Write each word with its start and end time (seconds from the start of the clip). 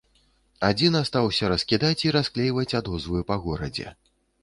Адзін 0.69 0.97
астаўся 1.01 1.51
раскідаць 1.53 2.01
і 2.07 2.15
расклейваць 2.17 2.69
адозвы 2.83 3.25
па 3.33 3.43
горадзе. 3.49 3.99